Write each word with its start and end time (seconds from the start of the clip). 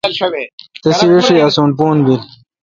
تسی 0.83 1.05
ایݭی 1.13 1.35
اسون 1.47 1.69
پھور 1.77 1.95
بیل۔ 2.05 2.21